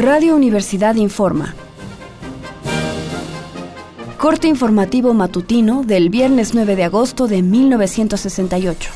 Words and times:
Radio 0.00 0.34
Universidad 0.34 0.94
informa. 0.94 1.54
Corte 4.16 4.48
informativo 4.48 5.12
matutino 5.12 5.82
del 5.82 6.08
viernes 6.08 6.54
9 6.54 6.74
de 6.74 6.84
agosto 6.84 7.26
de 7.26 7.42
1968. 7.42 8.90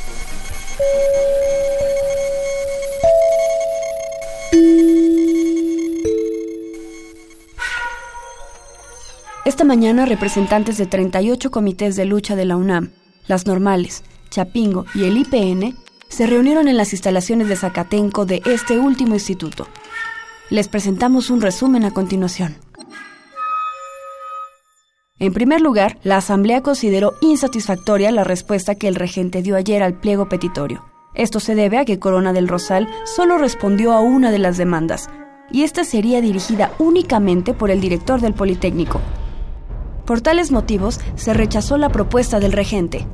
Esta 9.45 9.65
mañana 9.65 10.07
representantes 10.07 10.79
de 10.79 10.87
38 10.87 11.51
comités 11.51 11.97
de 11.97 12.07
lucha 12.07 12.35
de 12.35 12.47
la 12.47 12.57
UNAM, 12.57 12.93
las 13.27 13.47
normales, 13.47 14.05
Chapingo 14.31 14.87
y 14.95 15.05
el 15.05 15.19
IPN 15.19 15.77
se 16.09 16.27
reunieron 16.27 16.67
en 16.67 16.79
las 16.79 16.95
instalaciones 16.95 17.49
de 17.49 17.57
Zacatenco 17.57 18.25
de 18.25 18.41
este 18.47 18.79
último 18.79 19.13
instituto. 19.13 19.69
Les 20.55 20.69
presentamos 20.69 21.31
un 21.31 21.41
resumen 21.41 21.85
a 21.85 21.91
continuación. 21.91 22.55
En 25.19 25.33
primer 25.33 25.61
lugar, 25.61 25.99
la 26.05 26.19
Asamblea 26.19 26.61
consideró 26.61 27.15
insatisfactoria 27.21 28.13
la 28.13 28.23
respuesta 28.23 28.77
que 28.77 28.87
el 28.87 28.95
regente 28.95 29.43
dio 29.43 29.57
ayer 29.57 29.83
al 29.83 29.95
pliego 29.95 30.29
petitorio. 30.29 30.85
Esto 31.17 31.41
se 31.41 31.57
debe 31.57 31.79
a 31.79 31.85
que 31.85 31.99
Corona 31.99 32.33
del 32.33 32.47
Rosal 32.47 32.89
solo 33.05 33.37
respondió 33.37 33.91
a 33.95 34.01
una 34.01 34.31
de 34.31 34.39
las 34.39 34.57
demandas, 34.57 35.11
y 35.51 35.65
esta 35.65 35.83
sería 35.83 36.21
dirigida 36.21 36.71
únicamente 36.79 37.53
por 37.53 37.73
el 37.73 37.81
director 37.81 38.21
del 38.21 38.35
Politécnico. 38.35 39.01
Por 40.05 40.21
tales 40.21 40.53
motivos, 40.53 41.01
se 41.17 41.35
rechazó 41.35 41.79
la 41.79 41.89
propuesta 41.89 42.39
del 42.39 42.53
regente. 42.53 43.09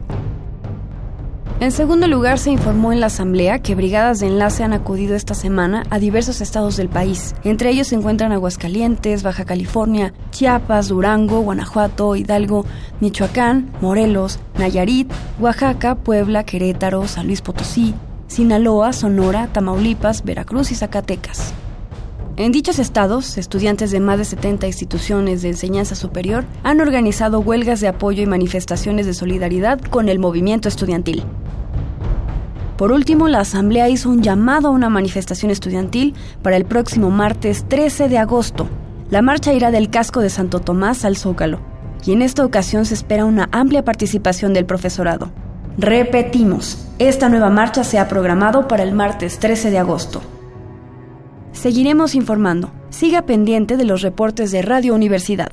En 1.61 1.73
segundo 1.73 2.07
lugar, 2.07 2.39
se 2.39 2.51
informó 2.51 2.91
en 2.91 3.01
la 3.01 3.09
Asamblea 3.09 3.59
que 3.59 3.75
brigadas 3.75 4.19
de 4.19 4.29
enlace 4.29 4.65
han 4.65 4.73
acudido 4.73 5.15
esta 5.15 5.35
semana 5.35 5.83
a 5.91 5.99
diversos 5.99 6.41
estados 6.41 6.79
del 6.79 6.89
país. 6.89 7.35
Entre 7.45 7.69
ellos 7.69 7.89
se 7.89 7.97
encuentran 7.97 8.33
Aguascalientes, 8.33 9.23
Baja 9.23 9.45
California, 9.45 10.15
Chiapas, 10.31 10.89
Durango, 10.89 11.41
Guanajuato, 11.43 12.17
Hidalgo, 12.17 12.65
Michoacán, 13.01 13.71
Morelos, 13.83 14.39
Nayarit, 14.59 15.13
Oaxaca, 15.39 15.97
Puebla, 15.97 16.45
Querétaro, 16.45 17.07
San 17.07 17.27
Luis 17.27 17.43
Potosí, 17.43 17.95
Sinaloa, 18.27 18.95
Sonora, 18.95 19.49
Tamaulipas, 19.53 20.25
Veracruz 20.25 20.73
y 20.73 20.77
Zacatecas. 20.77 21.53
En 22.39 22.53
dichos 22.53 22.79
estados, 22.79 23.37
estudiantes 23.37 23.91
de 23.91 24.01
más 24.01 24.17
de 24.17 24.25
70 24.25 24.67
instituciones 24.67 25.43
de 25.43 25.51
enseñanza 25.51 25.95
superior 25.95 26.47
han 26.63 26.81
organizado 26.81 27.41
huelgas 27.41 27.81
de 27.81 27.89
apoyo 27.89 28.23
y 28.23 28.27
manifestaciones 28.27 29.05
de 29.05 29.13
solidaridad 29.13 29.79
con 29.79 30.09
el 30.09 30.19
movimiento 30.19 30.67
estudiantil. 30.67 31.23
Por 32.81 32.93
último, 32.93 33.29
la 33.29 33.41
Asamblea 33.41 33.91
hizo 33.91 34.09
un 34.09 34.23
llamado 34.23 34.69
a 34.69 34.71
una 34.71 34.89
manifestación 34.89 35.51
estudiantil 35.51 36.15
para 36.41 36.57
el 36.57 36.65
próximo 36.65 37.11
martes 37.11 37.67
13 37.69 38.09
de 38.09 38.17
agosto. 38.17 38.71
La 39.11 39.21
marcha 39.21 39.53
irá 39.53 39.71
del 39.71 39.91
casco 39.91 40.21
de 40.21 40.31
Santo 40.31 40.61
Tomás 40.61 41.05
al 41.05 41.19
Zócalo, 41.19 41.61
y 42.07 42.13
en 42.13 42.23
esta 42.23 42.43
ocasión 42.43 42.87
se 42.87 42.95
espera 42.95 43.27
una 43.27 43.51
amplia 43.53 43.85
participación 43.85 44.55
del 44.55 44.65
profesorado. 44.65 45.31
Repetimos, 45.77 46.89
esta 46.99 47.29
nueva 47.29 47.51
marcha 47.51 47.85
se 47.85 47.99
ha 47.99 48.09
programado 48.09 48.67
para 48.67 48.83
el 48.83 48.95
martes 48.95 49.39
13 49.39 49.71
de 49.71 49.79
agosto. 49.79 50.23
Seguiremos 51.53 52.15
informando. 52.15 52.73
Siga 52.89 53.27
pendiente 53.27 53.77
de 53.77 53.85
los 53.85 54.01
reportes 54.01 54.53
de 54.53 54.63
Radio 54.63 54.95
Universidad. 54.95 55.53